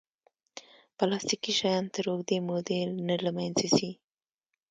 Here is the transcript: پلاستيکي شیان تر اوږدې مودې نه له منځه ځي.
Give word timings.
پلاستيکي 0.97 1.51
شیان 1.59 1.83
تر 1.93 2.05
اوږدې 2.11 2.37
مودې 2.47 2.79
نه 3.07 3.15
له 3.23 3.31
منځه 3.37 3.65
ځي. 3.75 3.91